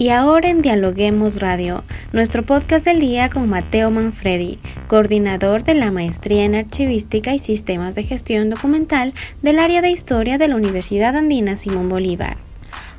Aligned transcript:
Y 0.00 0.08
ahora 0.08 0.48
en 0.48 0.62
Dialoguemos 0.62 1.40
Radio, 1.40 1.84
nuestro 2.14 2.42
podcast 2.42 2.86
del 2.86 3.00
día 3.00 3.28
con 3.28 3.50
Mateo 3.50 3.90
Manfredi, 3.90 4.58
coordinador 4.88 5.62
de 5.62 5.74
la 5.74 5.90
Maestría 5.90 6.46
en 6.46 6.54
Archivística 6.54 7.34
y 7.34 7.38
Sistemas 7.38 7.94
de 7.94 8.04
Gestión 8.04 8.48
Documental 8.48 9.12
del 9.42 9.58
área 9.58 9.82
de 9.82 9.90
Historia 9.90 10.38
de 10.38 10.48
la 10.48 10.56
Universidad 10.56 11.18
Andina 11.18 11.58
Simón 11.58 11.90
Bolívar. 11.90 12.38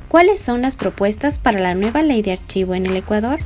¿Cuáles 0.06 0.40
son 0.40 0.62
las 0.62 0.76
propuestas 0.76 1.40
para 1.40 1.58
la 1.58 1.74
nueva 1.74 2.02
ley 2.02 2.22
de 2.22 2.34
archivo 2.34 2.76
en 2.76 2.86
el 2.86 2.96
Ecuador? 2.96 3.40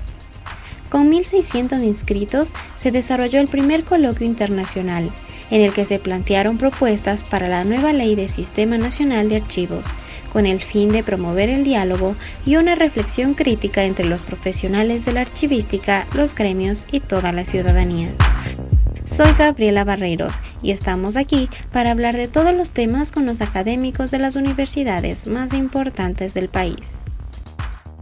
Con 0.91 1.11
1.600 1.11 1.83
inscritos 1.83 2.51
se 2.77 2.91
desarrolló 2.91 3.41
el 3.41 3.49
primer 3.49 3.85
coloquio 3.85 4.27
internacional, 4.27 5.11
en 5.51 5.63
el 5.63 5.73
que 5.73 5.87
se 5.87 5.99
plantearon 5.99 6.59
propuestas 6.59 7.25
para 7.25 7.49
la 7.49 7.65
nueva 7.65 7.95
ley 7.95 8.17
de 8.17 8.29
Sistema 8.29 8.77
Nacional 8.77 9.31
de 9.31 9.37
Archivos 9.37 9.87
con 10.33 10.47
el 10.47 10.61
fin 10.61 10.91
de 10.91 11.03
promover 11.03 11.49
el 11.49 11.65
diálogo 11.65 12.17
y 12.45 12.57
una 12.57 12.75
reflexión 12.75 13.35
crítica 13.35 13.85
entre 13.85 14.07
los 14.07 14.21
profesionales 14.21 15.05
de 15.05 15.13
la 15.13 15.23
archivística, 15.23 16.07
los 16.15 16.35
gremios 16.35 16.87
y 16.91 17.01
toda 17.01 17.33
la 17.33 17.45
ciudadanía. 17.45 18.11
Soy 19.07 19.33
Gabriela 19.39 19.85
Barreiros 19.85 20.35
y 20.63 20.73
estamos 20.73 21.17
aquí 21.17 21.49
para 21.73 21.93
hablar 21.93 22.17
de 22.17 22.29
todos 22.29 22.55
los 22.55 22.71
temas 22.71 23.13
con 23.13 23.25
los 23.25 23.41
académicos 23.41 24.11
de 24.11 24.19
las 24.19 24.35
universidades 24.35 25.27
más 25.29 25.53
importantes 25.53 26.35
del 26.35 26.49
país. 26.49 26.99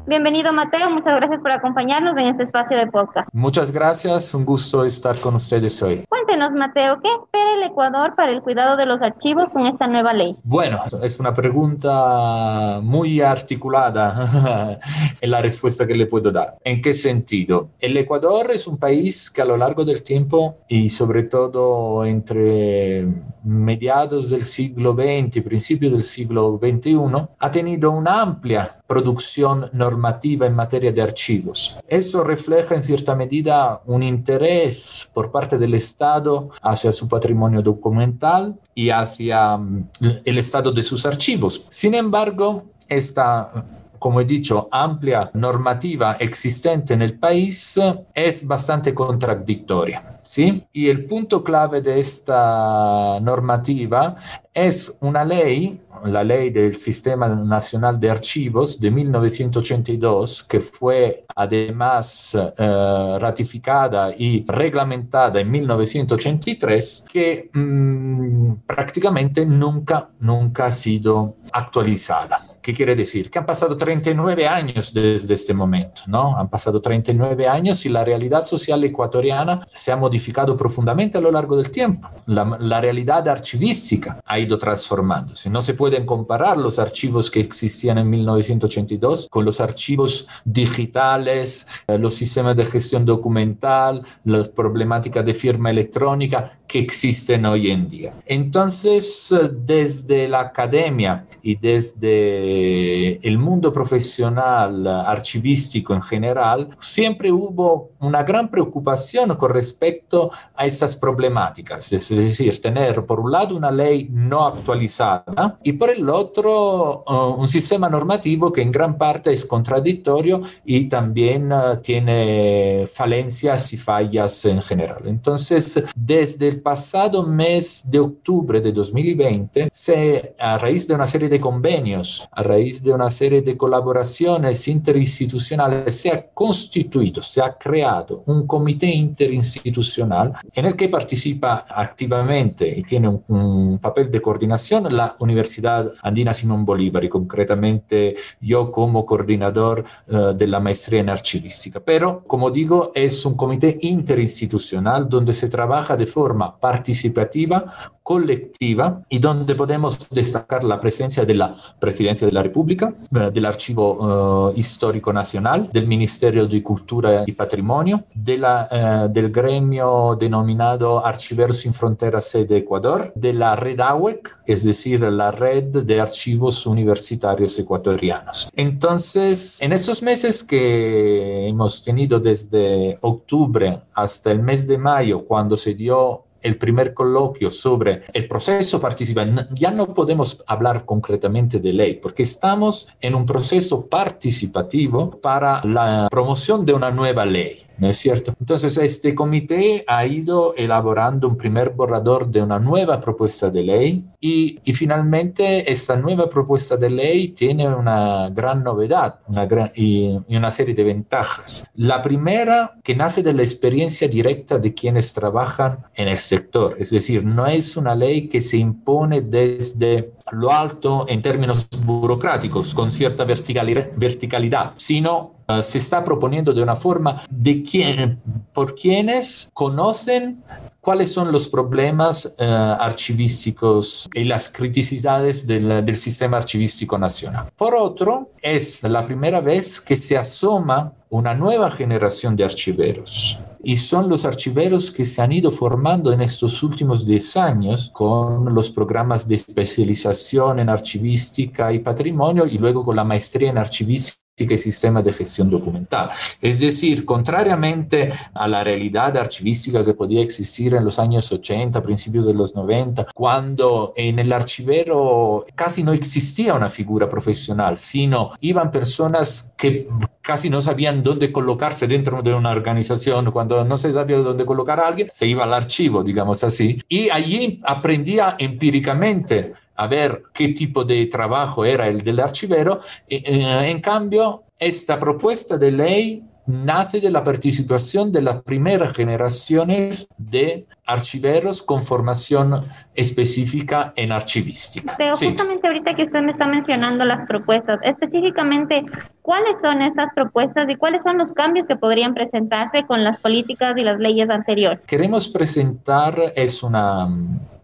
Bienvenido 0.06 0.52
Mateo, 0.52 0.90
muchas 0.90 1.16
gracias 1.16 1.40
por 1.40 1.50
acompañarnos 1.50 2.14
en 2.18 2.26
este 2.26 2.42
espacio 2.42 2.76
de 2.76 2.86
podcast. 2.88 3.26
Muchas 3.32 3.72
gracias, 3.72 4.34
un 4.34 4.44
gusto 4.44 4.84
estar 4.84 5.18
con 5.18 5.34
ustedes 5.36 5.82
hoy. 5.82 6.04
Cuéntenos 6.10 6.52
Mateo, 6.52 7.00
¿qué 7.00 7.08
espera 7.08 7.54
el 7.54 7.62
Ecuador 7.62 8.14
para 8.14 8.30
el 8.30 8.42
cuidado 8.42 8.76
de 8.76 8.84
los 8.84 9.00
archivos 9.00 9.48
con 9.50 9.64
esta 9.64 9.86
nueva 9.86 10.12
ley? 10.12 10.36
Bueno, 10.44 10.82
es 11.02 11.18
una 11.18 11.32
pregunta 11.32 12.80
muy 12.82 13.22
articulada 13.22 14.78
en 15.22 15.30
la 15.30 15.40
respuesta 15.40 15.86
que 15.86 15.94
le 15.94 16.04
puedo 16.04 16.30
dar. 16.30 16.58
¿En 16.64 16.82
qué 16.82 16.92
sentido? 16.92 17.70
El 17.80 17.96
Ecuador 17.96 18.50
es 18.50 18.66
un 18.66 18.76
país 18.76 19.30
que 19.30 19.40
a 19.40 19.46
lo 19.46 19.56
largo 19.56 19.86
del 19.86 20.02
tiempo 20.02 20.58
y 20.68 20.90
sobre 20.90 21.22
todo 21.22 22.04
entre 22.04 23.06
mediados 23.44 24.30
del 24.30 24.44
siglo 24.44 24.94
XX 24.94 25.42
principios 25.42 25.92
del 25.92 26.04
siglo 26.04 26.58
XXI 26.60 26.96
ha 27.38 27.50
tenido 27.50 27.90
una 27.90 28.22
amplia 28.22 28.80
producción 28.86 29.68
normativa 29.72 30.46
en 30.46 30.54
materia 30.54 30.92
de 30.92 31.02
archivos. 31.02 31.76
Eso 31.86 32.24
refleja 32.24 32.74
en 32.74 32.82
cierta 32.82 33.14
medida 33.14 33.82
un 33.86 34.02
interés 34.02 35.08
por 35.12 35.30
parte 35.30 35.58
del 35.58 35.74
Estado 35.74 36.50
hacia 36.62 36.92
su 36.92 37.08
patrimonio 37.08 37.62
documental 37.62 38.58
y 38.74 38.90
hacia 38.90 39.56
mm, 39.56 39.88
el 40.24 40.38
estado 40.38 40.72
de 40.72 40.82
sus 40.82 41.06
archivos. 41.06 41.66
Sin 41.68 41.94
embargo, 41.94 42.64
esta 42.88 43.83
como 44.04 44.20
he 44.20 44.26
dicho, 44.26 44.68
amplia 44.70 45.30
normativa 45.32 46.18
existente 46.20 46.92
en 46.92 47.00
el 47.00 47.18
país 47.18 47.80
es 48.12 48.46
bastante 48.46 48.92
contradictoria. 48.92 50.20
¿sí? 50.22 50.62
Y 50.74 50.90
el 50.90 51.06
punto 51.06 51.42
clave 51.42 51.80
de 51.80 51.98
esta 51.98 53.18
normativa 53.22 54.16
es 54.52 54.98
una 55.00 55.24
ley 55.24 55.80
la 56.04 56.24
ley 56.24 56.50
del 56.50 56.76
Sistema 56.76 57.28
Nacional 57.28 57.98
de 57.98 58.10
Archivos 58.10 58.80
de 58.80 58.90
1982, 58.90 60.44
que 60.44 60.60
fue 60.60 61.24
además 61.34 62.34
eh, 62.34 63.16
ratificada 63.20 64.14
y 64.16 64.44
reglamentada 64.46 65.40
en 65.40 65.50
1983, 65.50 67.04
que 67.10 67.50
mm, 67.52 68.52
prácticamente 68.66 69.46
nunca, 69.46 70.10
nunca 70.20 70.66
ha 70.66 70.70
sido 70.70 71.36
actualizada. 71.52 72.40
¿Qué 72.64 72.72
quiere 72.72 72.96
decir? 72.96 73.30
Que 73.30 73.38
han 73.38 73.44
pasado 73.44 73.76
39 73.76 74.48
años 74.48 74.94
desde 74.94 75.34
este 75.34 75.52
momento, 75.52 76.00
¿no? 76.06 76.34
Han 76.38 76.48
pasado 76.48 76.80
39 76.80 77.46
años 77.46 77.84
y 77.84 77.90
la 77.90 78.02
realidad 78.02 78.40
social 78.40 78.82
ecuatoriana 78.82 79.66
se 79.70 79.92
ha 79.92 79.98
modificado 79.98 80.56
profundamente 80.56 81.18
a 81.18 81.20
lo 81.20 81.30
largo 81.30 81.58
del 81.58 81.70
tiempo. 81.70 82.08
La, 82.24 82.56
la 82.58 82.80
realidad 82.80 83.28
archivística 83.28 84.18
ha 84.24 84.38
ido 84.38 84.56
transformándose. 84.56 85.50
No 85.50 85.60
se 85.60 85.74
puede 85.74 85.83
pueden 85.84 86.06
comparar 86.06 86.56
los 86.56 86.78
archivos 86.78 87.30
que 87.30 87.40
existían 87.40 87.98
en 87.98 88.08
1982 88.08 89.28
con 89.28 89.44
los 89.44 89.60
archivos 89.60 90.26
digitales, 90.42 91.66
eh, 91.86 91.98
los 91.98 92.14
sistemas 92.14 92.56
de 92.56 92.64
gestión 92.64 93.04
documental, 93.04 94.02
las 94.24 94.48
problemáticas 94.48 95.26
de 95.26 95.34
firma 95.34 95.68
electrónica 95.68 96.58
existen 96.78 97.46
hoy 97.46 97.70
en 97.70 97.88
día. 97.88 98.14
Entonces, 98.26 99.32
eh, 99.32 99.50
desde 99.52 100.28
la 100.28 100.40
academia 100.40 101.26
y 101.42 101.56
desde 101.56 103.26
el 103.26 103.38
mundo 103.38 103.72
profesional 103.72 104.86
archivístico 104.86 105.94
en 105.94 106.02
general, 106.02 106.68
siempre 106.78 107.30
hubo 107.30 107.90
una 108.00 108.22
gran 108.22 108.50
preocupación 108.50 109.34
con 109.36 109.50
respecto 109.50 110.30
a 110.54 110.66
esas 110.66 110.96
problemáticas, 110.96 111.92
es 111.92 112.08
decir, 112.08 112.60
tener 112.60 113.04
por 113.06 113.20
un 113.20 113.30
lado 113.30 113.56
una 113.56 113.70
ley 113.70 114.08
no 114.10 114.46
actualizada 114.46 115.58
y 115.62 115.72
por 115.72 115.90
el 115.90 116.08
otro 116.08 117.02
uh, 117.06 117.40
un 117.40 117.48
sistema 117.48 117.88
normativo 117.88 118.52
que 118.52 118.62
en 118.62 118.72
gran 118.72 118.96
parte 118.98 119.32
es 119.32 119.44
contradictorio 119.44 120.42
y 120.64 120.86
también 120.86 121.50
tiene 121.82 122.86
falencias 122.92 123.72
y 123.72 123.76
fallas 123.76 124.44
en 124.44 124.60
general. 124.62 125.02
Entonces, 125.06 125.82
desde 125.94 126.48
el 126.48 126.60
pasado 126.64 127.24
mes 127.24 127.84
de 127.88 128.00
octubre 128.00 128.60
de 128.60 128.72
2020, 128.72 129.68
se, 129.72 130.34
a 130.40 130.58
raíz 130.58 130.88
de 130.88 130.94
una 130.94 131.06
serie 131.06 131.28
de 131.28 131.38
convenios, 131.38 132.26
a 132.32 132.42
raíz 132.42 132.82
de 132.82 132.92
una 132.92 133.10
serie 133.10 133.42
de 133.42 133.56
colaboraciones 133.56 134.66
interinstitucionales, 134.66 135.94
se 135.94 136.10
ha 136.10 136.26
constituido, 136.32 137.22
se 137.22 137.40
ha 137.40 137.56
creado 137.56 138.24
un 138.26 138.46
comité 138.46 138.86
interinstitucional 138.86 140.32
en 140.56 140.64
el 140.64 140.74
que 140.74 140.88
participa 140.88 141.66
activamente 141.68 142.66
y 142.76 142.82
tiene 142.82 143.06
un, 143.06 143.22
un 143.28 143.78
papel 143.78 144.10
de 144.10 144.20
coordinación 144.20 144.64
la 144.94 145.14
Universidad 145.20 145.92
Andina 146.02 146.32
Simón 146.32 146.64
Bolívar 146.64 147.04
y 147.04 147.08
concretamente 147.08 148.16
yo 148.40 148.70
como 148.70 149.04
coordinador 149.04 149.84
uh, 150.08 150.32
de 150.32 150.46
la 150.46 150.60
maestría 150.60 151.00
en 151.00 151.10
archivística. 151.10 151.80
Pero, 151.80 152.24
como 152.26 152.50
digo, 152.50 152.92
es 152.94 153.24
un 153.26 153.34
comité 153.34 153.78
interinstitucional 153.82 155.08
donde 155.08 155.32
se 155.32 155.48
trabaja 155.48 155.96
de 155.96 156.06
forma 156.06 156.53
participativa, 156.60 157.92
colectiva 158.04 159.02
y 159.08 159.18
donde 159.18 159.54
podemos 159.54 160.08
destacar 160.10 160.62
la 160.62 160.78
presencia 160.78 161.24
de 161.24 161.34
la 161.34 161.56
Presidencia 161.80 162.26
de 162.26 162.32
la 162.32 162.42
República, 162.42 162.92
uh, 162.92 163.30
del 163.30 163.46
Archivo 163.46 164.50
uh, 164.50 164.52
Histórico 164.54 165.10
Nacional, 165.12 165.70
del 165.72 165.86
Ministerio 165.88 166.46
de 166.46 166.62
Cultura 166.62 167.24
y 167.26 167.32
Patrimonio, 167.32 168.04
de 168.14 168.36
la, 168.38 169.08
del 169.08 169.32
gremio 169.32 170.16
denominado 170.20 171.04
Archiveros 171.04 171.58
sin 171.58 171.72
Fronteras 171.72 172.30
de 172.32 172.56
Ecuador, 172.56 173.10
de 173.14 173.32
la 173.32 173.56
red 173.56 173.80
AWEC, 173.80 174.38
es 174.46 174.64
decir, 174.64 175.00
la 175.00 175.30
red 175.30 175.64
de 175.64 176.00
archivos 176.00 176.66
universitarios 176.66 177.58
ecuatorianos. 177.58 178.50
Entonces, 178.54 179.60
en 179.62 179.72
esos 179.72 180.02
meses 180.02 180.44
que 180.44 181.48
hemos 181.48 181.82
tenido 181.82 182.20
desde 182.20 182.98
octubre 183.00 183.80
hasta 183.94 184.30
el 184.30 184.40
mes 184.40 184.66
de 184.66 184.76
mayo, 184.76 185.24
cuando 185.24 185.56
se 185.56 185.72
dio 185.74 186.24
el 186.44 186.58
primer 186.58 186.92
coloquio 186.92 187.50
sobre 187.50 187.93
el 188.12 188.28
proceso 188.28 188.80
participativo, 188.80 189.42
ya 189.52 189.70
no 189.70 189.94
podemos 189.94 190.42
hablar 190.46 190.84
concretamente 190.84 191.58
de 191.60 191.72
ley, 191.72 191.94
porque 191.94 192.22
estamos 192.22 192.88
en 193.00 193.14
un 193.14 193.26
proceso 193.26 193.86
participativo 193.86 195.18
para 195.20 195.60
la 195.64 196.08
promoción 196.10 196.64
de 196.64 196.72
una 196.72 196.90
nueva 196.90 197.24
ley. 197.24 197.63
¿No 197.78 197.88
es 197.88 197.96
cierto? 197.96 198.34
Entonces, 198.40 198.76
este 198.78 199.14
comité 199.14 199.84
ha 199.86 200.06
ido 200.06 200.54
elaborando 200.56 201.28
un 201.28 201.36
primer 201.36 201.70
borrador 201.70 202.28
de 202.28 202.42
una 202.42 202.58
nueva 202.58 203.00
propuesta 203.00 203.50
de 203.50 203.62
ley 203.62 204.04
y, 204.20 204.58
y 204.64 204.72
finalmente 204.72 205.70
esta 205.70 205.96
nueva 205.96 206.28
propuesta 206.28 206.76
de 206.76 206.90
ley 206.90 207.28
tiene 207.28 207.68
una 207.68 208.30
gran 208.30 208.62
novedad 208.62 208.84
una 209.28 209.46
gran, 209.46 209.70
y, 209.74 210.18
y, 210.28 210.36
una 210.36 210.50
serie 210.50 210.74
de 210.74 210.84
ventajas. 210.84 211.68
La 211.74 212.02
primera, 212.02 212.76
que 212.82 212.94
nace 212.94 213.22
de 213.22 213.32
la 213.32 213.42
experiencia 213.42 214.08
directa 214.08 214.58
de 214.58 214.74
quienes 214.74 215.12
trabajan 215.12 215.78
en 215.94 216.08
el 216.08 216.18
sector, 216.18 216.76
es 216.78 216.90
decir, 216.90 217.24
no 217.24 217.46
es 217.46 217.76
una 217.76 217.94
ley 217.94 218.28
que 218.28 218.40
se 218.40 218.58
impone 218.58 219.20
desde 219.20 220.12
lo 220.32 220.52
alto 220.52 221.06
en 221.08 221.22
términos 221.22 221.68
burocráticos, 221.84 222.74
con 222.74 222.90
cierta 222.90 223.24
verticalidad, 223.24 224.72
sino 224.76 225.33
Uh, 225.46 225.62
se 225.62 225.78
está 225.78 226.02
proponiendo 226.02 226.54
de 226.54 226.62
una 226.62 226.74
forma 226.74 227.22
de 227.28 227.62
quien, 227.62 228.18
por 228.52 228.74
quienes 228.74 229.50
conocen 229.52 230.42
cuáles 230.80 231.12
son 231.12 231.32
los 231.32 231.48
problemas 231.48 232.26
uh, 232.38 232.42
archivísticos 232.80 234.08
y 234.14 234.24
las 234.24 234.48
criticidades 234.48 235.46
del, 235.46 235.84
del, 235.84 235.96
sistema 235.96 236.38
archivístico 236.38 236.98
nacional. 236.98 237.50
Por 237.56 237.74
otro, 237.74 238.30
es 238.40 238.82
la 238.84 239.06
primera 239.06 239.40
vez 239.40 239.80
que 239.80 239.96
se 239.96 240.16
asoma 240.16 240.92
una 241.10 241.34
nueva 241.34 241.70
generación 241.70 242.36
de 242.36 242.44
archiveros 242.44 243.38
y 243.62 243.76
son 243.76 244.08
los 244.08 244.24
archiveros 244.24 244.90
que 244.90 245.06
se 245.06 245.22
han 245.22 245.32
ido 245.32 245.50
formando 245.50 246.12
en 246.12 246.20
estos 246.20 246.62
últimos 246.62 247.06
10 247.06 247.36
años 247.38 247.90
con 247.92 248.54
los 248.54 248.68
programas 248.70 249.26
de 249.26 249.36
especialización 249.36 250.58
en 250.58 250.68
archivística 250.68 251.72
y 251.72 251.78
patrimonio 251.78 252.46
y 252.46 252.58
luego 252.58 252.84
con 252.84 252.96
la 252.96 253.04
maestría 253.04 253.50
en 253.50 253.58
archivística 253.58 254.23
y 254.36 254.56
sistema 254.56 255.00
de 255.00 255.12
gestión 255.12 255.48
documental. 255.48 256.10
Es 256.40 256.58
decir, 256.58 257.04
contrariamente 257.04 258.12
a 258.34 258.48
la 258.48 258.64
realidad 258.64 259.16
archivística 259.16 259.84
que 259.84 259.94
podía 259.94 260.22
existir 260.22 260.74
en 260.74 260.84
los 260.84 260.98
años 260.98 261.30
80, 261.30 261.80
principios 261.82 262.26
de 262.26 262.34
los 262.34 262.54
90, 262.56 263.06
cuando 263.14 263.92
en 263.96 264.18
el 264.18 264.32
archivero 264.32 265.44
casi 265.54 265.84
no 265.84 265.92
existía 265.92 266.54
una 266.54 266.68
figura 266.68 267.08
profesional, 267.08 267.78
sino 267.78 268.32
iban 268.40 268.72
personas 268.72 269.54
que 269.56 269.86
casi 270.20 270.50
no 270.50 270.60
sabían 270.60 271.04
dónde 271.04 271.30
colocarse 271.30 271.86
dentro 271.86 272.20
de 272.20 272.34
una 272.34 272.50
organización. 272.50 273.30
Cuando 273.30 273.64
no 273.64 273.78
se 273.78 273.92
sabía 273.92 274.18
dónde 274.18 274.44
colocar 274.44 274.80
a 274.80 274.88
alguien, 274.88 275.10
se 275.10 275.26
iba 275.26 275.44
al 275.44 275.54
archivo, 275.54 276.02
digamos 276.02 276.42
así, 276.42 276.82
y 276.88 277.08
allí 277.10 277.60
aprendía 277.64 278.34
empíricamente 278.38 279.52
a 279.76 279.86
ver 279.86 280.22
qué 280.32 280.48
tipo 280.48 280.84
de 280.84 281.06
trabajo 281.06 281.64
era 281.64 281.88
el 281.88 282.02
del 282.02 282.20
archivero. 282.20 282.80
Eh, 283.08 283.22
en 283.68 283.80
cambio, 283.80 284.44
esta 284.58 284.98
propuesta 284.98 285.58
de 285.58 285.72
ley 285.72 286.22
nace 286.46 287.00
de 287.00 287.10
la 287.10 287.24
participación 287.24 288.12
de 288.12 288.22
las 288.22 288.42
primeras 288.42 288.94
generaciones 288.94 290.06
de 290.18 290.66
archiveros 290.86 291.62
con 291.62 291.82
formación 291.82 292.66
específica 292.94 293.92
en 293.96 294.12
archivística. 294.12 294.94
Pero 294.98 295.16
justamente 295.16 295.66
ahorita 295.66 295.94
que 295.94 296.04
usted 296.04 296.20
me 296.20 296.32
está 296.32 296.46
mencionando 296.46 297.04
las 297.04 297.26
propuestas, 297.26 297.80
específicamente, 297.82 298.84
¿cuáles 299.22 299.54
son 299.62 299.80
estas 299.80 300.12
propuestas 300.14 300.66
y 300.68 300.76
cuáles 300.76 301.02
son 301.02 301.16
los 301.16 301.32
cambios 301.32 301.66
que 301.66 301.76
podrían 301.76 302.12
presentarse 302.12 302.84
con 302.86 303.02
las 303.02 303.16
políticas 303.18 303.76
y 303.78 303.82
las 303.82 303.98
leyes 303.98 304.28
anteriores? 304.28 304.80
Queremos 304.86 305.28
presentar, 305.28 306.14
es 306.36 306.62
una 306.62 307.08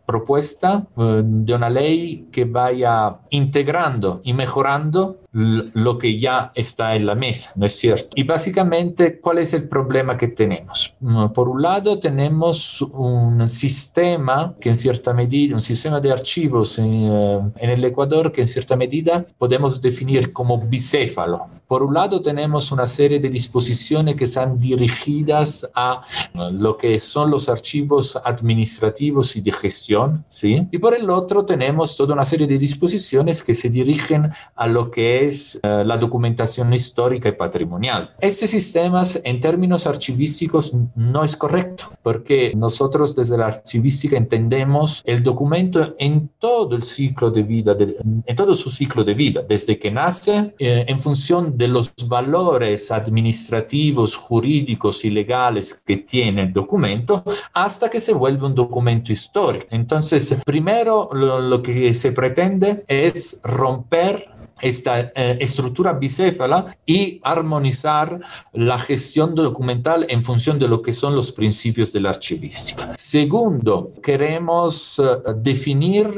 propuesta 0.06 0.86
eh, 0.96 1.22
de 1.24 1.54
una 1.54 1.70
ley 1.70 2.28
que 2.32 2.44
vaya 2.44 3.18
integrando 3.30 4.20
y 4.24 4.32
mejorando 4.32 5.20
lo 5.32 5.98
que 5.98 6.18
ya 6.18 6.50
está 6.54 6.96
en 6.96 7.06
la 7.06 7.14
mesa, 7.14 7.52
¿no 7.54 7.66
es 7.66 7.76
cierto? 7.76 8.08
Y 8.14 8.24
básicamente, 8.24 9.20
¿cuál 9.20 9.38
es 9.38 9.52
el 9.54 9.68
problema 9.68 10.16
que 10.16 10.28
tenemos? 10.28 10.94
Mm, 11.00 11.28
por 11.28 11.48
un 11.48 11.62
lado, 11.62 12.00
tenemos 12.00 12.82
un 12.82 13.48
sistema 13.48 14.54
que 14.60 14.70
en 14.70 14.76
cierta 14.76 15.12
medida, 15.12 15.54
un 15.54 15.62
sistema 15.62 16.00
de 16.00 16.12
archivos 16.12 16.78
en, 16.78 16.92
eh, 16.92 17.40
en 17.56 17.70
el 17.70 17.84
Ecuador 17.84 18.32
que 18.32 18.40
en 18.40 18.48
cierta 18.48 18.76
medida 18.76 19.24
podemos 19.38 19.80
definir 19.80 20.32
como 20.32 20.58
bicéfalo. 20.58 21.48
Por 21.70 21.84
un 21.84 21.94
lado, 21.94 22.20
tenemos 22.20 22.72
una 22.72 22.88
serie 22.88 23.20
de 23.20 23.28
disposiciones 23.28 24.16
que 24.16 24.24
están 24.24 24.58
dirigidas 24.58 25.70
a 25.72 26.02
lo 26.50 26.76
que 26.76 27.00
son 27.00 27.30
los 27.30 27.48
archivos 27.48 28.18
administrativos 28.24 29.36
y 29.36 29.40
de 29.40 29.52
gestión, 29.52 30.24
¿sí? 30.28 30.66
Y 30.72 30.78
por 30.78 30.96
el 30.96 31.08
otro, 31.08 31.44
tenemos 31.44 31.96
toda 31.96 32.14
una 32.14 32.24
serie 32.24 32.48
de 32.48 32.58
disposiciones 32.58 33.44
que 33.44 33.54
se 33.54 33.70
dirigen 33.70 34.32
a 34.56 34.66
lo 34.66 34.90
que 34.90 35.19
es 35.26 35.60
uh, 35.62 35.84
la 35.84 35.96
documentación 35.96 36.72
histórica 36.72 37.28
y 37.28 37.32
patrimonial. 37.32 38.14
Este 38.20 38.46
sistema 38.46 39.04
en 39.24 39.40
términos 39.40 39.86
archivísticos 39.86 40.72
no 40.94 41.24
es 41.24 41.36
correcto, 41.36 41.84
porque 42.02 42.52
nosotros 42.56 43.14
desde 43.14 43.36
la 43.38 43.46
archivística 43.46 44.16
entendemos 44.16 45.02
el 45.04 45.22
documento 45.22 45.94
en 45.98 46.30
todo 46.38 46.76
el 46.76 46.82
ciclo 46.82 47.30
de 47.30 47.42
vida, 47.42 47.74
de, 47.74 47.94
en 48.26 48.36
todo 48.36 48.54
su 48.54 48.70
ciclo 48.70 49.04
de 49.04 49.14
vida, 49.14 49.42
desde 49.46 49.78
que 49.78 49.90
nace 49.90 50.54
eh, 50.58 50.84
en 50.88 51.00
función 51.00 51.56
de 51.56 51.68
los 51.68 51.94
valores 52.08 52.90
administrativos, 52.90 54.16
jurídicos 54.16 55.04
y 55.04 55.10
legales 55.10 55.74
que 55.74 55.98
tiene 55.98 56.42
el 56.42 56.52
documento, 56.52 57.24
hasta 57.52 57.88
que 57.90 58.00
se 58.00 58.12
vuelve 58.12 58.46
un 58.46 58.54
documento 58.54 59.12
histórico. 59.12 59.66
Entonces, 59.70 60.36
primero 60.44 61.10
lo, 61.12 61.40
lo 61.40 61.62
que 61.62 61.94
se 61.94 62.12
pretende 62.12 62.84
es 62.88 63.40
romper 63.42 64.39
esta 64.60 65.00
eh, 65.00 65.38
estructura 65.40 65.92
bicéfala 65.92 66.76
y 66.86 67.20
armonizar 67.22 68.20
la 68.52 68.78
gestión 68.78 69.34
documental 69.34 70.06
en 70.08 70.22
función 70.22 70.58
de 70.58 70.68
lo 70.68 70.82
que 70.82 70.92
son 70.92 71.14
los 71.14 71.32
principios 71.32 71.92
de 71.92 72.00
la 72.00 72.10
archivística. 72.10 72.94
Segundo, 72.98 73.92
queremos 74.02 74.98
eh, 74.98 75.32
definir 75.36 76.10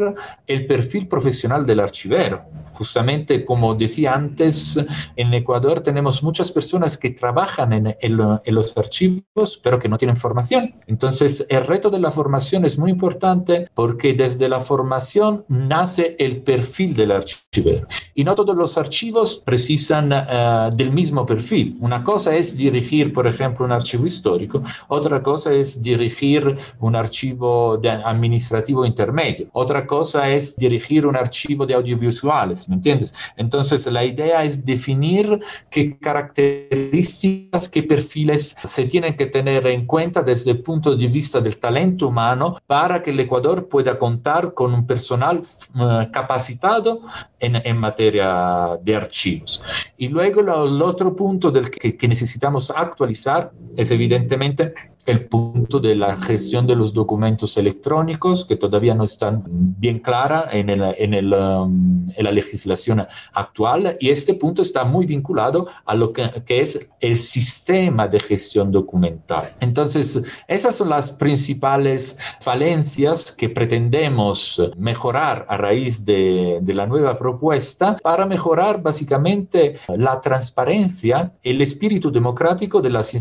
el 0.47 0.67
perfil 0.67 1.09
profesional 1.09 1.67
del 1.67 1.81
archivero. 1.81 2.45
Justamente 2.73 3.45
como 3.45 3.75
decía 3.75 4.15
antes, 4.15 4.79
en 5.17 5.35
Ecuador 5.35 5.81
tenemos 5.81 6.23
muchas 6.23 6.51
personas 6.51 6.99
que 6.99 7.11
trabajan 7.11 7.73
en, 7.73 7.97
en 8.01 8.55
los 8.55 8.77
archivos, 8.77 9.61
pero 9.63 9.79
que 9.79 9.89
no 9.89 9.99
tienen 9.99 10.17
formación. 10.17 10.75
Entonces, 10.87 11.47
el 11.49 11.67
reto 11.67 11.91
de 11.91 12.01
la 12.01 12.11
formación 12.11 12.65
es 12.65 12.79
muy 12.79 12.91
importante 12.91 13.69
porque 13.75 14.15
desde 14.15 14.49
la 14.49 14.61
formación 14.61 15.45
nace 15.49 16.17
el 16.19 16.43
perfil 16.43 16.95
del 16.95 17.13
archivero. 17.13 17.87
Y 18.15 18.25
no 18.25 18.35
todos 18.35 18.57
los 18.57 18.79
archivos 18.79 19.43
precisan 19.45 20.13
uh, 20.13 20.75
del 20.75 20.93
mismo 20.93 21.25
perfil. 21.27 21.77
Una 21.81 22.03
cosa 22.03 22.35
es 22.35 22.57
dirigir, 22.57 23.13
por 23.13 23.27
ejemplo, 23.27 23.65
un 23.65 23.73
archivo 23.73 24.07
histórico, 24.07 24.63
otra 24.89 25.23
cosa 25.23 25.53
es 25.53 25.83
dirigir 25.83 26.57
un 26.81 26.97
archivo 26.97 27.77
de 27.77 27.91
administrativo 27.91 28.85
intermedio, 28.85 29.49
otra 29.53 29.87
cosa 29.87 30.29
es 30.31 30.57
dirigir 30.57 31.07
un 31.07 31.17
archivo 31.17 31.67
de 31.67 31.75
audiovisuales, 31.75 32.62
¿me 32.69 32.77
entiendes? 32.77 33.15
Entonces, 33.37 33.87
la 33.87 34.05
idea 34.05 34.45
es 34.45 34.65
definir 34.65 35.41
qué 35.71 35.99
características, 35.99 37.69
qué 37.69 37.83
perfiles 37.83 38.57
se 38.65 38.85
tienen 38.85 39.17
que 39.17 39.27
tener 39.27 39.67
en 39.67 39.87
cuenta 39.87 40.23
desde 40.23 40.53
el 40.53 40.63
punto 40.63 40.95
de 40.97 41.07
vista 41.07 41.41
del 41.41 41.57
talento 41.59 42.09
humano 42.09 42.57
para 42.67 43.03
que 43.03 43.11
el 43.11 43.21
Ecuador 43.21 43.69
pueda 43.69 43.99
contar 43.99 44.55
con 44.55 44.75
un 44.75 44.87
personal 44.87 45.43
uh, 45.75 46.11
capacitado 46.11 47.01
en, 47.41 47.77
materia 47.77 48.79
de 48.83 48.95
archivos. 48.95 49.63
Y 49.97 50.09
luego 50.09 50.41
el 50.41 50.81
otro 50.83 51.17
punto 51.17 51.51
del 51.51 51.71
que 51.71 52.09
necesitamos 52.09 52.71
actualizar 52.71 53.51
es 53.77 53.91
evidentemente 53.91 54.75
el 55.07 55.27
punto 55.27 55.81
de 55.81 55.97
la 55.97 56.17
gestión 56.17 56.67
de 56.67 56.77
los 56.77 56.93
documentos 56.93 57.57
electrónicos, 57.57 58.45
que 58.45 58.57
todavía 58.57 58.95
no 58.95 59.05
están 59.05 59.43
bien 59.47 59.99
clara 59.99 60.47
en, 60.53 60.71
el, 60.71 60.83
en, 60.99 61.15
el, 61.15 61.35
um, 61.35 62.07
en, 62.15 62.25
la 62.25 62.31
legislación 62.31 63.05
actual, 63.35 63.97
y 64.01 64.11
este 64.11 64.35
punto 64.35 64.63
está 64.63 64.85
muy 64.85 65.07
vinculado 65.07 65.67
a 65.85 65.95
lo 65.95 66.13
que, 66.13 66.31
es 66.49 66.89
el 67.01 67.19
sistema 67.19 68.07
de 68.07 68.21
gestión 68.21 68.71
documental. 68.71 69.55
Entonces, 69.61 70.23
esas 70.47 70.75
son 70.77 70.91
las 70.91 71.11
principales 71.11 72.19
falencias 72.41 73.33
que 73.33 73.49
pretendemos 73.49 74.63
mejorar 74.77 75.47
a 75.49 75.57
raíz 75.57 76.05
de, 76.05 76.61
de 76.63 76.75
la 76.75 76.87
nueva 76.87 77.19
propuesta 77.19 77.97
para 78.03 78.27
mejorar 78.27 78.83
básicamente 78.83 79.77
la 79.89 80.21
transparencia, 80.21 81.33
el 81.43 81.61
espíritu 81.61 82.11
democrático 82.11 82.81
de 82.81 82.91
las, 82.91 83.13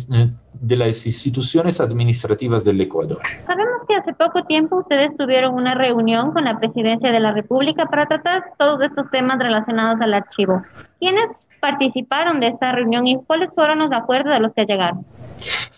de 0.54 0.76
las 0.76 1.06
instituciones 1.06 1.80
administrativas 1.80 2.64
del 2.64 2.82
Ecuador. 2.82 3.20
Sabemos 3.46 3.86
que 3.88 3.96
hace 3.96 4.14
poco 4.14 4.44
tiempo 4.44 4.78
ustedes 4.78 5.16
tuvieron 5.18 5.56
una 5.56 5.76
reunión 5.76 6.32
con 6.32 6.46
la 6.46 6.60
Presidencia 6.60 7.12
de 7.12 7.20
la 7.20 7.32
República 7.32 7.86
para 7.86 8.06
tratar 8.06 8.44
todos 8.58 8.82
estos 8.82 9.10
temas 9.12 9.40
relacionados 9.40 10.02
al 10.02 10.14
archivo. 10.14 10.62
¿Quiénes 11.00 11.44
participaron 11.60 12.40
de 12.40 12.48
esta 12.48 12.72
reunión 12.72 13.08
y 13.08 13.18
cuáles 13.24 13.50
fueron 13.54 13.80
los 13.80 13.92
acuerdos 13.92 14.34
a 14.34 14.40
los 14.40 14.54
que 14.54 14.66
llegaron? 14.66 15.06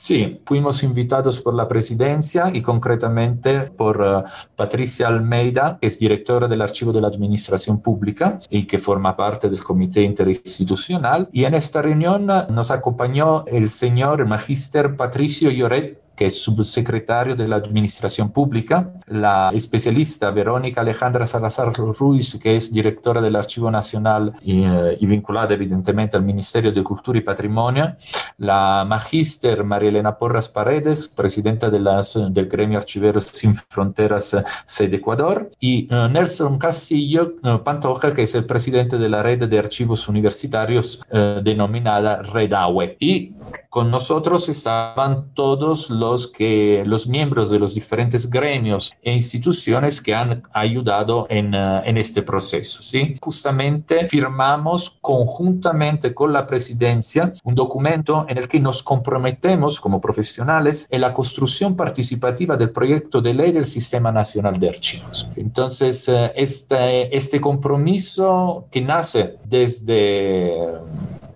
Sí, 0.04 0.42
fuimos 0.46 0.84
invitados 0.84 1.40
por 1.40 1.54
la 1.54 1.66
presidencia 1.66 2.52
y 2.54 2.62
concretamente 2.62 3.72
por 3.72 4.02
uh, 4.02 4.24
Patricia 4.54 5.08
Almeida, 5.08 5.78
que 5.80 5.88
es 5.88 5.98
directora 5.98 6.50
del 6.50 6.62
Archivo 6.62 6.92
de 6.92 7.00
la 7.00 7.08
Administración 7.08 7.80
Pública 7.80 8.38
y 8.50 8.66
que 8.66 8.80
forma 8.80 9.16
parte 9.16 9.50
del 9.50 9.64
Comité 9.64 10.02
Interinstitucional. 10.02 11.30
Y 11.32 11.46
en 11.46 11.54
esta 11.54 11.82
reunión 11.82 12.28
nos 12.28 12.70
acompañó 12.70 13.46
el 13.46 13.70
señor 13.70 14.26
magíster 14.26 14.98
Patricio 14.98 15.50
Lloret, 15.50 16.03
que 16.16 16.26
es 16.26 16.42
subsecretario 16.42 17.36
de 17.36 17.48
la 17.48 17.58
Administración 17.58 18.32
Pública, 18.32 18.94
la 19.08 19.52
especialista 19.54 20.32
Verónica 20.32 20.82
Alejandra 20.82 21.28
Salazar 21.28 21.72
Ruiz, 21.74 22.40
que 22.42 22.56
es 22.56 22.74
directora 22.74 23.22
del 23.22 23.36
Archivo 23.36 23.70
Nacional 23.70 24.34
y, 24.42 24.64
eh, 24.64 24.98
y, 25.00 25.06
vinculada 25.06 25.54
evidentemente 25.54 26.18
al 26.18 26.24
Ministerio 26.24 26.72
de 26.72 26.84
Cultura 26.84 27.20
y 27.20 27.22
Patrimonio, 27.22 27.96
la 28.38 28.86
magíster 28.88 29.64
María 29.64 29.90
Elena 29.90 30.18
Porras 30.18 30.50
Paredes, 30.50 31.08
presidenta 31.08 31.70
de 31.70 31.84
del 32.30 32.48
Gremio 32.48 32.78
Archiveros 32.78 33.26
Sin 33.26 33.56
Fronteras 33.56 34.36
Sede 34.66 34.98
Ecuador, 34.98 35.52
y 35.60 35.94
uh, 35.94 36.08
Nelson 36.08 36.58
Castillo 36.58 37.36
uh, 37.44 37.64
Pantoja, 37.64 38.14
que 38.14 38.24
es 38.24 38.36
el 38.36 38.46
presidente 38.46 38.98
de 38.98 39.10
la 39.10 39.22
red 39.22 39.48
de 39.48 39.60
archivos 39.60 40.08
universitarios 40.08 41.02
uh, 41.12 41.42
denominada 41.42 42.22
REDAWE. 42.22 42.98
Y 43.00 43.34
con 43.70 43.90
nosotros 43.90 44.50
estaban 44.50 45.34
todos 45.34 45.90
los, 45.90 45.90
que, 46.32 46.84
los 46.86 47.08
miembros 47.08 47.50
de 47.50 47.60
los 47.60 47.74
diferentes 47.74 48.30
gremios 48.30 48.94
e 49.02 49.14
instituciones 49.14 50.02
que 50.02 50.14
han 50.14 50.44
ayudado 50.54 51.28
en, 51.30 51.56
uh, 51.56 51.82
en 51.84 51.98
este 51.98 52.22
proceso. 52.22 52.82
¿sí? 52.82 53.16
Justamente 53.22 54.08
firmamos 54.10 54.98
conjuntamente 55.02 56.14
con 56.14 56.34
la 56.34 56.46
presidencia 56.46 57.34
un 57.44 57.56
documento 57.56 58.26
en 58.28 58.38
el 58.38 58.48
que 58.48 58.60
nos 58.60 58.84
comprometemos 58.84 59.80
como 59.80 60.02
profesionales 60.02 60.88
en 60.90 61.02
la 61.02 61.14
construcción 61.14 61.76
participativa 61.76 62.58
del 62.58 62.72
proyecto 62.72 63.22
de 63.22 63.34
ley 63.34 63.52
del 63.52 63.66
Sistema 63.66 64.12
Nacional 64.12 64.60
de 64.60 64.70
Archivos. 64.70 65.30
Entonces, 65.36 66.08
uh, 66.08 66.32
este, 66.36 67.16
este 67.16 67.40
compromiso 67.40 68.68
que 68.72 68.82
nace 68.82 69.38
desde 69.46 70.68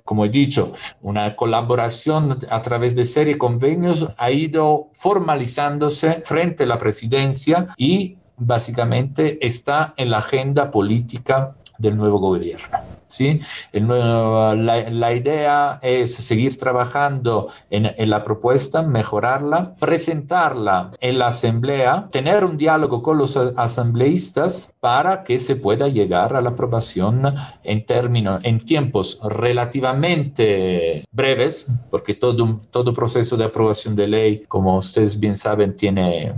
como 0.08 0.24
he 0.24 0.30
dicho, 0.30 0.72
una 1.02 1.36
colaboración 1.36 2.40
a 2.50 2.62
través 2.62 2.96
de 2.96 3.06
serie 3.06 3.34
de 3.34 3.38
convenios 3.38 4.08
ha 4.18 4.32
ido 4.32 4.88
formalizándose 4.94 6.24
frente 6.24 6.64
a 6.64 6.68
la 6.68 6.78
presidencia 6.78 7.68
y 7.76 8.16
básicamente 8.38 9.46
está 9.46 9.94
en 9.98 10.12
la 10.12 10.20
agenda 10.20 10.72
política 10.72 11.58
del 11.78 11.98
nuevo 11.98 12.20
gobierno. 12.20 12.87
¿Sí? 13.08 13.40
la, 13.74 15.14
idea 15.14 15.80
es 15.82 16.16
seguir 16.16 16.58
trabajando 16.58 17.50
en, 17.70 18.10
la 18.10 18.24
propuesta, 18.24 18.84
mejorarla, 18.84 19.76
presentarla 19.76 20.92
en 21.00 21.20
la 21.20 21.28
asamblea, 21.28 22.08
tener 22.12 22.44
un 22.44 22.58
diálogo 22.58 23.02
con 23.02 23.18
los 23.18 23.38
asambleístas 23.38 24.74
para 24.80 25.24
que 25.24 25.40
se 25.40 25.56
pueda 25.56 25.88
llegar 25.88 26.36
a 26.36 26.42
la 26.42 26.50
aprobación 26.50 27.24
en 27.64 27.86
términos, 27.86 28.44
en 28.44 28.60
tiempos 28.60 29.20
relativamente 29.24 31.06
breves, 31.12 31.68
porque 31.90 32.14
todo, 32.14 32.60
todo 32.72 32.94
proceso 32.94 33.38
de 33.38 33.46
aprobación 33.46 33.96
de 33.96 34.08
ley, 34.08 34.44
como 34.48 34.78
ustedes 34.78 35.20
bien 35.20 35.36
saben, 35.36 35.76
tiene 35.76 36.34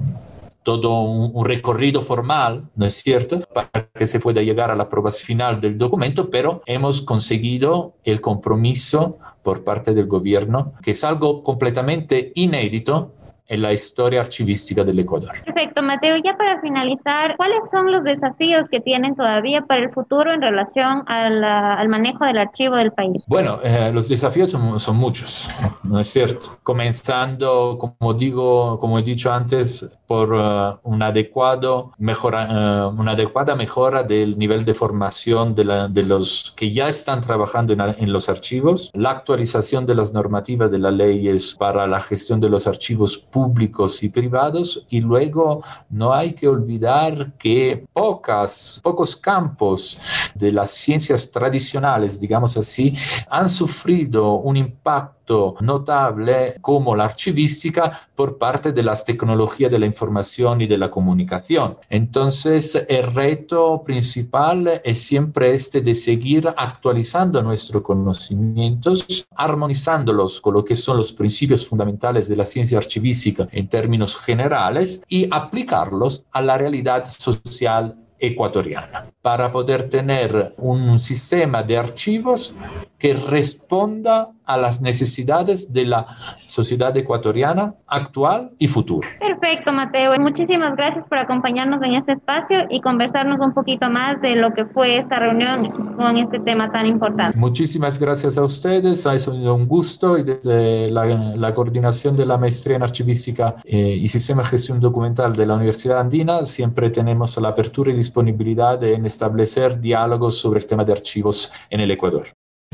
todo 0.64 1.02
un, 1.02 1.46
recorrido 1.46 2.02
formal, 2.02 2.70
¿no 2.76 2.86
es 2.86 2.96
cierto?, 3.02 3.42
para 3.54 3.90
que 3.94 4.06
se 4.06 4.20
pueda 4.20 4.42
llegar 4.42 4.72
a 4.72 4.76
la 4.76 4.84
aprobación 4.84 5.26
final 5.26 5.62
del 5.62 5.78
documento, 5.78 6.30
pero 6.30 6.62
hemos 6.66 7.02
conseguido 7.02 7.96
el 8.04 8.22
compromiso 8.22 9.18
por 9.44 9.64
parte 9.64 9.94
del 9.94 10.08
gobierno, 10.08 10.74
que 10.82 10.92
es 10.92 11.04
algo 11.04 11.44
completamente 11.44 12.32
inédito 12.36 13.14
en 13.50 13.64
la 13.64 13.74
historia 13.74 14.22
archivística 14.22 14.84
del 14.84 15.00
Ecuador. 15.00 15.32
Perfecto, 15.44 15.82
Mateo. 15.82 16.16
Ya 16.24 16.38
para 16.38 16.62
finalizar, 16.62 17.36
¿cuáles 17.36 17.60
son 17.72 17.92
los 17.92 18.04
desafíos 18.04 18.70
que 18.70 18.80
tienen 18.80 19.16
todavía 19.16 19.64
para 19.64 19.82
el 19.82 19.92
futuro 19.92 20.32
en 20.32 20.42
relación 20.42 21.04
al 21.08 21.90
manejo 21.90 22.26
del 22.26 22.38
archivo 22.38 22.76
del 22.76 22.92
país? 22.92 23.24
Bueno, 23.26 23.60
eh, 23.64 23.92
los 23.92 24.08
desafíos 24.08 24.52
son, 24.52 24.96
muchos, 24.96 25.50
¿no 25.84 26.00
es 26.00 26.08
cierto? 26.08 26.60
Comenzando, 26.62 27.78
como 27.80 28.14
digo, 28.14 28.80
como 28.80 29.00
he 29.00 29.02
dicho 29.02 29.32
antes, 29.34 29.98
por 30.06 30.34
uh, 30.34 30.80
un 30.84 31.02
adecuado 31.02 31.92
mejora, 31.98 32.88
uh, 32.88 33.00
una 33.00 33.12
adecuada 33.12 33.56
mejora 33.56 34.04
del 34.04 34.38
nivel 34.38 34.64
de 34.64 34.74
formación 34.76 35.56
de, 35.56 35.64
la, 35.64 35.88
de 35.88 36.04
los 36.04 36.54
que 36.56 36.72
ya 36.72 36.88
están 36.88 37.22
trabajando 37.22 37.74
en, 37.74 37.82
en 37.82 38.14
los 38.14 38.30
archivos, 38.30 38.92
la 38.94 39.12
actualización 39.12 39.86
de 39.88 39.96
las 39.96 40.14
normativas 40.14 40.70
de 40.70 40.78
las 40.78 40.94
leyes 40.94 41.56
para 41.58 41.88
la 41.88 42.00
gestión 42.00 42.40
de 42.40 42.50
los 42.50 42.68
archivos 42.68 43.18
públicos 43.18 43.39
públicos 43.48 44.04
y 44.04 44.10
privados 44.10 44.86
y 44.90 45.00
luego 45.00 45.64
no 45.90 46.14
hay 46.14 46.34
que 46.34 46.48
olvidar 46.48 47.34
que 47.38 47.86
pocas, 47.94 48.80
pocos 48.84 49.16
campos 49.16 49.98
de 50.36 50.52
las 50.52 50.72
ciencias 50.72 51.32
tradicionales, 51.32 52.20
digamos 52.20 52.58
así, 52.58 52.96
han 53.30 53.48
sufrido 53.50 54.34
un 54.34 54.58
impacto 54.58 55.19
notable 55.62 56.56
como 56.62 56.96
la 56.96 57.06
archivística 57.06 58.00
por 58.16 58.38
parte 58.38 58.72
de 58.72 58.84
las 58.84 59.06
tecnologías 59.06 59.72
de 59.72 59.80
la 59.80 59.86
información 59.86 60.62
y 60.62 60.68
de 60.68 60.78
la 60.78 60.90
comunicación. 60.90 61.78
Entonces, 61.90 62.86
el 62.88 63.14
reto 63.14 63.84
principal 63.84 64.82
es 64.84 65.02
siempre 65.02 65.54
este 65.54 65.82
de 65.82 65.96
seguir 65.96 66.48
actualizando 66.56 67.42
nuestros 67.42 67.84
conocimientos, 67.84 69.28
armonizándolos 69.36 70.42
con 70.42 70.54
lo 70.56 70.66
que 70.66 70.76
son 70.76 70.98
los 70.98 71.14
principios 71.14 71.66
fundamentales 71.66 72.28
de 72.28 72.36
la 72.36 72.46
ciencia 72.46 72.78
archivística 72.78 73.48
en 73.52 73.68
términos 73.68 74.18
generales 74.18 75.04
y 75.08 75.28
aplicarlos 75.32 76.24
a 76.32 76.42
la 76.42 76.58
realidad 76.58 77.06
social 77.10 77.96
ecuatoriana 78.20 79.12
para 79.22 79.52
poder 79.52 79.90
tener 79.90 80.54
un 80.58 81.00
sistema 81.00 81.64
de 81.64 81.78
archivos 81.78 82.54
que 82.98 83.14
responda 83.14 84.32
a 84.50 84.58
las 84.58 84.82
necesidades 84.82 85.72
de 85.72 85.86
la 85.86 86.08
sociedad 86.46 86.96
ecuatoriana 86.98 87.76
actual 87.88 88.52
y 88.58 88.68
futura. 88.68 89.08
Perfecto, 89.20 89.72
Mateo. 89.72 90.20
Muchísimas 90.20 90.76
gracias 90.76 91.08
por 91.08 91.20
acompañarnos 91.20 91.82
en 91.84 91.94
este 91.94 92.14
espacio 92.14 92.58
y 92.70 92.82
conversarnos 92.82 93.40
un 93.40 93.54
poquito 93.54 93.90
más 93.90 94.20
de 94.22 94.36
lo 94.36 94.54
que 94.54 94.66
fue 94.66 94.98
esta 94.98 95.20
reunión 95.20 95.96
con 95.96 96.18
este 96.18 96.40
tema 96.40 96.72
tan 96.72 96.88
importante. 96.88 97.38
Muchísimas 97.38 98.00
gracias 98.00 98.38
a 98.38 98.44
ustedes. 98.44 99.06
Ha 99.06 99.18
sido 99.20 99.54
un 99.54 99.68
gusto 99.68 100.18
y 100.18 100.24
desde 100.24 100.90
la, 100.90 101.54
coordinación 101.54 102.16
de 102.16 102.26
la 102.26 102.38
maestría 102.38 102.78
en 102.78 102.84
archivística 102.84 103.56
eh, 103.66 103.78
y 103.78 104.08
sistema 104.08 104.42
de 104.42 104.50
gestión 104.50 104.80
documental 104.80 105.36
de 105.36 105.46
la 105.46 105.56
Universidad 105.56 106.00
Andina 106.00 106.46
siempre 106.46 106.90
tenemos 106.90 107.38
la 107.38 107.50
apertura 107.50 107.92
y 107.92 107.96
disponibilidad 107.96 108.84
en 108.84 109.06
establecer 109.06 109.80
diálogos 109.80 110.38
sobre 110.38 110.60
el 110.60 110.66
tema 110.66 110.84
de 110.84 110.94
archivos 110.94 111.52
en 111.70 111.82
el 111.82 111.92
Ecuador. 111.92 112.28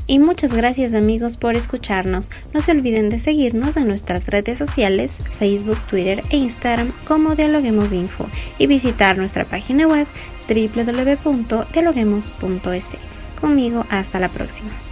Y 0.07 0.19
muchas 0.19 0.53
gracias 0.53 0.93
amigos 0.93 1.37
por 1.37 1.55
escucharnos. 1.55 2.29
No 2.53 2.61
se 2.61 2.71
olviden 2.71 3.09
de 3.09 3.19
seguirnos 3.19 3.75
en 3.75 3.87
nuestras 3.87 4.27
redes 4.27 4.59
sociales, 4.59 5.23
Facebook, 5.39 5.79
Twitter 5.89 6.21
e 6.29 6.37
Instagram 6.37 6.91
como 7.07 7.35
Dialoguemos 7.35 7.91
Info 7.91 8.29
y 8.59 8.67
visitar 8.67 9.17
nuestra 9.17 9.45
página 9.45 9.87
web 9.87 10.05
www.dialoguemos.es. 10.47 12.93
Conmigo 13.41 13.87
hasta 13.89 14.19
la 14.19 14.29
próxima. 14.29 14.84